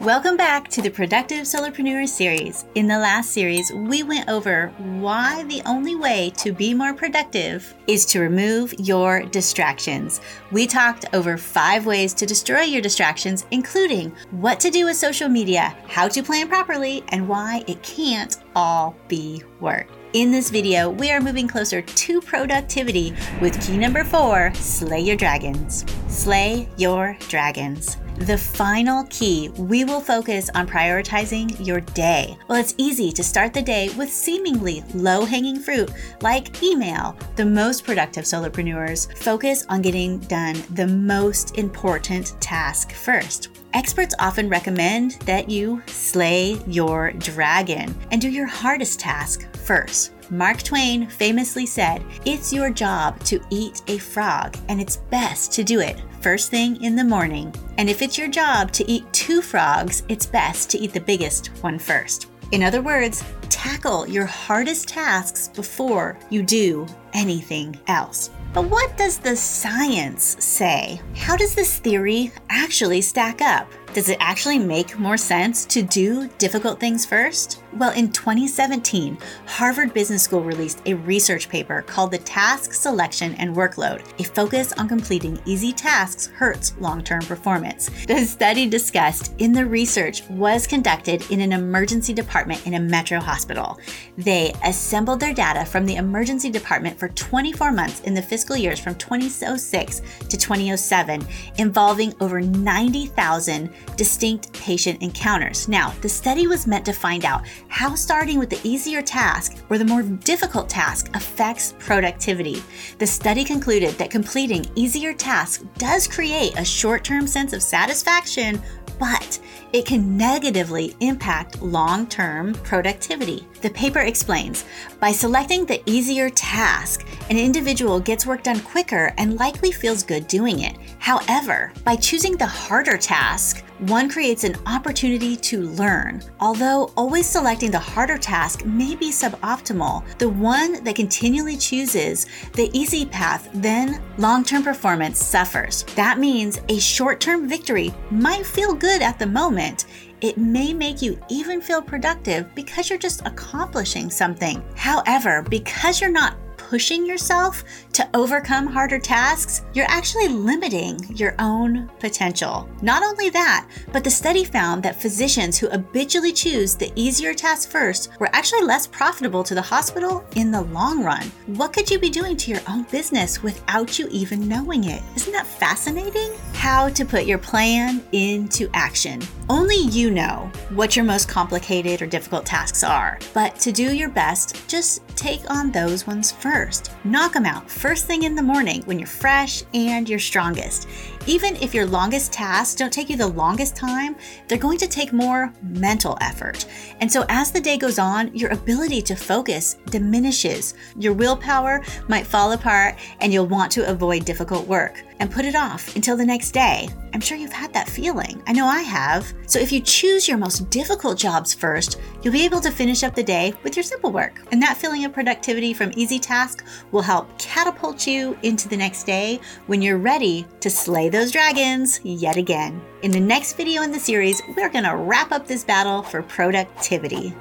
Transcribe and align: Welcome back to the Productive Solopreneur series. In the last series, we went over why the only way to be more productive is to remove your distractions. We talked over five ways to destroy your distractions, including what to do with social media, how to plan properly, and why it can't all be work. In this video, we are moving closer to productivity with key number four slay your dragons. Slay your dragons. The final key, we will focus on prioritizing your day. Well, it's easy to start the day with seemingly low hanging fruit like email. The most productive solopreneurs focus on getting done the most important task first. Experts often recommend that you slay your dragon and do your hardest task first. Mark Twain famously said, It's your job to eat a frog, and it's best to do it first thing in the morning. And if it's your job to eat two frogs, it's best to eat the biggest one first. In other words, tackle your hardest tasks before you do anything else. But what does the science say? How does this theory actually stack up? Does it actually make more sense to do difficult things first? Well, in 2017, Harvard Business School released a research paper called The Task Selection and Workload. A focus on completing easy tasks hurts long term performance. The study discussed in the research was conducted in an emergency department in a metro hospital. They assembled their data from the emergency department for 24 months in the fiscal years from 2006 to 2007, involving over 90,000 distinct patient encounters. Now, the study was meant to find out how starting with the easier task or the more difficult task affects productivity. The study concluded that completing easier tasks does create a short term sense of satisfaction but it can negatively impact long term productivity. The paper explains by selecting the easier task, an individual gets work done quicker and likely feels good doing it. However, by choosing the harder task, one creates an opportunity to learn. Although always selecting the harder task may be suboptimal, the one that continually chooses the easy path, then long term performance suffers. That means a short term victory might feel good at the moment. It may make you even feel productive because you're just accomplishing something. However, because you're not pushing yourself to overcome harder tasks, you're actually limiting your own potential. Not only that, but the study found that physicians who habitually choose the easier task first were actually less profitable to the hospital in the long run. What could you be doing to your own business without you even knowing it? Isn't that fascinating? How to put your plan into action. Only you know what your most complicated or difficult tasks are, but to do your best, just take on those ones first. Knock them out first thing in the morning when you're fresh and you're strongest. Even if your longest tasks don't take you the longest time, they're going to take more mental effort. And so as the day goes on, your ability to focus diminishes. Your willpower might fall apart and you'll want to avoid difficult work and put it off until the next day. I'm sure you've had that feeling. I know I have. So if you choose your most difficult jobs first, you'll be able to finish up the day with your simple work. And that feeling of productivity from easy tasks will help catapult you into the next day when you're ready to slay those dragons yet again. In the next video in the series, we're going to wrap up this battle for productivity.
Welcome 0.00 0.36
back 0.36 0.68
to 0.68 0.80
the 0.80 0.90
Productive 0.90 1.42
Solopreneur 1.42 2.08
series. 2.08 2.66
In 2.76 2.86
the 2.86 3.00
last 3.00 3.32
series, 3.32 3.72
we 3.72 4.04
went 4.04 4.28
over 4.28 4.68
why 4.78 5.42
the 5.48 5.60
only 5.66 5.96
way 5.96 6.30
to 6.36 6.52
be 6.52 6.72
more 6.72 6.94
productive 6.94 7.74
is 7.88 8.06
to 8.06 8.20
remove 8.20 8.72
your 8.78 9.24
distractions. 9.24 10.20
We 10.52 10.68
talked 10.68 11.06
over 11.12 11.36
five 11.36 11.84
ways 11.84 12.14
to 12.14 12.26
destroy 12.26 12.60
your 12.60 12.80
distractions, 12.80 13.44
including 13.50 14.12
what 14.30 14.60
to 14.60 14.70
do 14.70 14.84
with 14.84 14.96
social 14.96 15.28
media, 15.28 15.76
how 15.88 16.06
to 16.06 16.22
plan 16.22 16.46
properly, 16.46 17.02
and 17.08 17.28
why 17.28 17.64
it 17.66 17.82
can't 17.82 18.36
all 18.54 18.94
be 19.08 19.42
work. 19.58 19.88
In 20.12 20.30
this 20.30 20.48
video, 20.48 20.90
we 20.90 21.10
are 21.10 21.20
moving 21.20 21.48
closer 21.48 21.82
to 21.82 22.20
productivity 22.20 23.16
with 23.40 23.60
key 23.66 23.76
number 23.76 24.04
four 24.04 24.54
slay 24.54 25.00
your 25.00 25.16
dragons. 25.16 25.84
Slay 26.06 26.68
your 26.76 27.18
dragons. 27.28 27.96
The 28.18 28.36
final 28.36 29.04
key, 29.04 29.48
we 29.50 29.84
will 29.84 30.00
focus 30.00 30.50
on 30.54 30.66
prioritizing 30.66 31.64
your 31.64 31.80
day. 31.80 32.36
Well, 32.48 32.58
it's 32.60 32.74
easy 32.76 33.12
to 33.12 33.22
start 33.22 33.54
the 33.54 33.62
day 33.62 33.90
with 33.96 34.12
seemingly 34.12 34.82
low 34.92 35.24
hanging 35.24 35.60
fruit 35.60 35.90
like 36.20 36.60
email. 36.62 37.16
The 37.36 37.44
most 37.44 37.84
productive 37.84 38.24
solopreneurs 38.24 39.16
focus 39.18 39.64
on 39.68 39.82
getting 39.82 40.18
done 40.18 40.56
the 40.74 40.86
most 40.86 41.56
important 41.58 42.34
task 42.40 42.92
first. 42.92 43.50
Experts 43.72 44.16
often 44.18 44.48
recommend 44.48 45.12
that 45.24 45.48
you 45.48 45.80
slay 45.86 46.60
your 46.66 47.12
dragon 47.12 47.94
and 48.10 48.20
do 48.20 48.28
your 48.28 48.46
hardest 48.46 48.98
task 48.98 49.48
first. 49.58 50.12
Mark 50.30 50.62
Twain 50.62 51.08
famously 51.08 51.66
said, 51.66 52.04
It's 52.24 52.52
your 52.52 52.70
job 52.70 53.22
to 53.24 53.40
eat 53.50 53.80
a 53.86 53.96
frog, 53.98 54.58
and 54.68 54.80
it's 54.80 54.96
best 54.96 55.52
to 55.52 55.64
do 55.64 55.80
it 55.80 56.02
first 56.20 56.50
thing 56.50 56.82
in 56.82 56.96
the 56.96 57.04
morning. 57.04 57.54
And 57.78 57.88
if 57.88 58.02
it's 58.02 58.18
your 58.18 58.28
job 58.28 58.72
to 58.72 58.90
eat 58.90 59.10
two 59.12 59.40
frogs, 59.40 60.02
it's 60.08 60.26
best 60.26 60.68
to 60.70 60.78
eat 60.78 60.92
the 60.92 61.00
biggest 61.00 61.46
one 61.62 61.78
first. 61.78 62.26
In 62.50 62.62
other 62.62 62.82
words, 62.82 63.22
tackle 63.50 64.08
your 64.08 64.26
hardest 64.26 64.88
tasks 64.88 65.48
before 65.48 66.18
you 66.28 66.42
do 66.42 66.86
anything 67.12 67.78
else. 67.86 68.30
But 68.52 68.64
what 68.64 68.96
does 68.96 69.18
the 69.18 69.36
science 69.36 70.44
say? 70.44 71.00
How 71.14 71.36
does 71.36 71.54
this 71.54 71.78
theory 71.78 72.32
actually 72.50 73.00
stack 73.00 73.40
up? 73.42 73.70
Does 73.94 74.10
it 74.10 74.18
actually 74.20 74.58
make 74.58 74.98
more 74.98 75.16
sense 75.16 75.64
to 75.64 75.82
do 75.82 76.28
difficult 76.38 76.78
things 76.78 77.06
first? 77.06 77.62
Well, 77.72 77.92
in 77.92 78.12
2017, 78.12 79.18
Harvard 79.46 79.94
Business 79.94 80.22
School 80.22 80.42
released 80.42 80.82
a 80.84 80.94
research 80.94 81.48
paper 81.48 81.82
called 81.82 82.10
The 82.10 82.18
Task 82.18 82.74
Selection 82.74 83.34
and 83.36 83.56
Workload. 83.56 84.02
A 84.20 84.24
focus 84.24 84.72
on 84.74 84.88
completing 84.88 85.40
easy 85.46 85.72
tasks 85.72 86.26
hurts 86.26 86.74
long 86.80 87.02
term 87.02 87.22
performance. 87.22 87.88
The 88.06 88.24
study 88.24 88.66
discussed 88.66 89.32
in 89.38 89.52
the 89.52 89.64
research 89.64 90.22
was 90.28 90.66
conducted 90.66 91.28
in 91.30 91.40
an 91.40 91.52
emergency 91.52 92.12
department 92.12 92.66
in 92.66 92.74
a 92.74 92.80
metro 92.80 93.20
hospital. 93.20 93.78
They 94.18 94.52
assembled 94.64 95.20
their 95.20 95.34
data 95.34 95.64
from 95.64 95.86
the 95.86 95.96
emergency 95.96 96.50
department 96.50 96.98
for 96.98 97.08
24 97.08 97.72
months 97.72 98.00
in 98.00 98.14
the 98.14 98.22
fiscal 98.22 98.56
years 98.56 98.80
from 98.80 98.96
2006 98.96 100.02
to 100.28 100.36
2007, 100.36 101.26
involving 101.56 102.14
over 102.20 102.40
90,000 102.40 103.70
distinct 103.96 104.52
patient 104.52 105.02
encounters. 105.02 105.68
Now, 105.68 105.94
the 106.00 106.08
study 106.08 106.46
was 106.46 106.66
meant 106.66 106.84
to 106.86 106.92
find 106.92 107.24
out 107.24 107.46
how 107.68 107.94
starting 107.94 108.38
with 108.38 108.50
the 108.50 108.60
easier 108.62 109.02
task 109.02 109.56
or 109.70 109.78
the 109.78 109.84
more 109.84 110.02
difficult 110.02 110.68
task 110.68 111.10
affects 111.14 111.74
productivity. 111.78 112.62
The 112.98 113.06
study 113.06 113.44
concluded 113.44 113.94
that 113.94 114.10
completing 114.10 114.66
easier 114.74 115.12
tasks 115.12 115.64
does 115.78 116.06
create 116.06 116.58
a 116.58 116.64
short 116.64 117.04
term 117.04 117.26
sense 117.26 117.52
of 117.52 117.62
satisfaction 117.62 118.62
but 118.98 119.38
it 119.72 119.86
can 119.86 120.16
negatively 120.16 120.96
impact 121.00 121.62
long 121.62 122.06
term 122.06 122.54
productivity. 122.54 123.46
The 123.60 123.70
paper 123.70 124.00
explains 124.00 124.64
by 125.00 125.12
selecting 125.12 125.66
the 125.66 125.82
easier 125.88 126.30
task, 126.30 127.06
an 127.30 127.38
individual 127.38 128.00
gets 128.00 128.26
work 128.26 128.42
done 128.42 128.60
quicker 128.60 129.12
and 129.18 129.38
likely 129.38 129.70
feels 129.70 130.02
good 130.02 130.26
doing 130.28 130.60
it. 130.60 130.76
However, 130.98 131.72
by 131.84 131.96
choosing 131.96 132.36
the 132.36 132.46
harder 132.46 132.96
task, 132.96 133.64
one 133.80 134.08
creates 134.08 134.44
an 134.44 134.56
opportunity 134.66 135.36
to 135.36 135.62
learn. 135.62 136.22
Although 136.40 136.90
always 136.96 137.26
selecting 137.26 137.70
the 137.70 137.78
harder 137.78 138.18
task 138.18 138.64
may 138.64 138.96
be 138.96 139.10
suboptimal, 139.10 140.18
the 140.18 140.28
one 140.28 140.82
that 140.82 140.96
continually 140.96 141.56
chooses 141.56 142.26
the 142.54 142.70
easy 142.72 143.06
path, 143.06 143.48
then 143.54 144.02
long 144.16 144.42
term 144.42 144.62
performance 144.62 145.24
suffers. 145.24 145.84
That 145.94 146.18
means 146.18 146.60
a 146.68 146.80
short 146.80 147.20
term 147.20 147.48
victory 147.48 147.94
might 148.10 148.46
feel 148.46 148.74
good 148.74 149.02
at 149.02 149.18
the 149.18 149.26
moment. 149.26 149.84
It 150.20 150.36
may 150.36 150.72
make 150.72 151.00
you 151.00 151.20
even 151.30 151.60
feel 151.60 151.80
productive 151.80 152.52
because 152.56 152.90
you're 152.90 152.98
just 152.98 153.24
accomplishing 153.24 154.10
something. 154.10 154.64
However, 154.74 155.42
because 155.48 156.00
you're 156.00 156.10
not 156.10 156.34
pushing 156.68 157.06
yourself 157.06 157.64
to 157.94 158.06
overcome 158.12 158.66
harder 158.66 158.98
tasks, 158.98 159.62
you're 159.72 159.86
actually 159.88 160.28
limiting 160.28 161.02
your 161.16 161.34
own 161.38 161.90
potential. 161.98 162.68
Not 162.82 163.02
only 163.02 163.30
that, 163.30 163.66
but 163.90 164.04
the 164.04 164.10
study 164.10 164.44
found 164.44 164.82
that 164.82 165.00
physicians 165.00 165.56
who 165.56 165.70
habitually 165.70 166.32
choose 166.32 166.74
the 166.74 166.92
easier 166.94 167.32
task 167.32 167.70
first 167.70 168.10
were 168.20 168.28
actually 168.34 168.64
less 168.64 168.86
profitable 168.86 169.42
to 169.44 169.54
the 169.54 169.62
hospital 169.62 170.22
in 170.36 170.50
the 170.50 170.60
long 170.60 171.02
run. 171.02 171.32
What 171.46 171.72
could 171.72 171.90
you 171.90 171.98
be 171.98 172.10
doing 172.10 172.36
to 172.36 172.50
your 172.50 172.60
own 172.68 172.82
business 172.90 173.42
without 173.42 173.98
you 173.98 174.06
even 174.10 174.46
knowing 174.46 174.84
it? 174.84 175.02
Isn't 175.16 175.32
that 175.32 175.46
fascinating? 175.46 176.32
How 176.52 176.90
to 176.90 177.04
put 177.06 177.24
your 177.24 177.38
plan 177.38 178.04
into 178.12 178.68
action. 178.74 179.22
Only 179.48 179.76
you 179.76 180.10
know 180.10 180.50
what 180.70 180.96
your 180.96 181.06
most 181.06 181.30
complicated 181.30 182.02
or 182.02 182.06
difficult 182.06 182.44
tasks 182.44 182.84
are, 182.84 183.18
but 183.32 183.58
to 183.60 183.72
do 183.72 183.94
your 183.94 184.10
best, 184.10 184.68
just 184.68 185.00
take 185.16 185.50
on 185.50 185.72
those 185.72 186.06
ones 186.06 186.30
first. 186.30 186.57
Knock 187.04 187.34
them 187.34 187.46
out 187.46 187.70
first 187.70 188.06
thing 188.06 188.24
in 188.24 188.34
the 188.34 188.42
morning 188.42 188.82
when 188.84 188.98
you're 188.98 189.06
fresh 189.06 189.62
and 189.74 190.08
you're 190.08 190.18
strongest. 190.18 190.88
Even 191.26 191.56
if 191.56 191.74
your 191.74 191.84
longest 191.84 192.32
tasks 192.32 192.74
don't 192.74 192.92
take 192.92 193.10
you 193.10 193.16
the 193.16 193.26
longest 193.26 193.76
time, 193.76 194.16
they're 194.46 194.58
going 194.58 194.78
to 194.78 194.86
take 194.86 195.12
more 195.12 195.52
mental 195.62 196.16
effort. 196.20 196.66
And 197.00 197.12
so 197.12 197.24
as 197.28 197.52
the 197.52 197.60
day 197.60 197.76
goes 197.76 197.98
on, 197.98 198.34
your 198.34 198.50
ability 198.50 199.02
to 199.02 199.14
focus 199.14 199.74
diminishes. 199.90 200.74
Your 200.96 201.12
willpower 201.12 201.84
might 202.08 202.26
fall 202.26 202.52
apart 202.52 202.94
and 203.20 203.32
you'll 203.32 203.46
want 203.46 203.70
to 203.72 203.88
avoid 203.88 204.24
difficult 204.24 204.66
work 204.66 205.02
and 205.20 205.30
put 205.30 205.44
it 205.44 205.54
off 205.54 205.94
until 205.96 206.16
the 206.16 206.24
next 206.24 206.52
day. 206.52 206.88
I'm 207.12 207.20
sure 207.20 207.36
you've 207.36 207.52
had 207.52 207.72
that 207.72 207.88
feeling. 207.88 208.42
I 208.46 208.52
know 208.52 208.66
I 208.66 208.82
have. 208.82 209.32
So 209.46 209.58
if 209.58 209.72
you 209.72 209.80
choose 209.80 210.28
your 210.28 210.38
most 210.38 210.70
difficult 210.70 211.18
jobs 211.18 211.52
first, 211.52 212.00
you'll 212.22 212.32
be 212.32 212.44
able 212.44 212.60
to 212.60 212.70
finish 212.70 213.02
up 213.02 213.14
the 213.14 213.22
day 213.22 213.52
with 213.62 213.76
your 213.76 213.82
simple 213.82 214.12
work. 214.12 214.40
And 214.52 214.62
that 214.62 214.76
feeling 214.76 215.04
of 215.04 215.12
productivity 215.12 215.74
from 215.74 215.92
easy 215.94 216.18
tasks 216.18 216.47
will 216.92 217.02
help 217.02 217.38
catapult 217.38 218.06
you 218.06 218.38
into 218.42 218.68
the 218.68 218.76
next 218.76 219.04
day 219.04 219.40
when 219.66 219.82
you're 219.82 219.98
ready 219.98 220.46
to 220.60 220.70
slay 220.70 221.08
those 221.08 221.32
dragons 221.32 222.00
yet 222.04 222.36
again. 222.36 222.80
In 223.02 223.10
the 223.10 223.20
next 223.20 223.56
video 223.56 223.82
in 223.82 223.92
the 223.92 224.00
series, 224.00 224.42
we're 224.56 224.68
going 224.68 224.84
to 224.84 224.96
wrap 224.96 225.32
up 225.32 225.46
this 225.46 225.64
battle 225.64 226.02
for 226.02 226.22
productivity. 226.22 227.34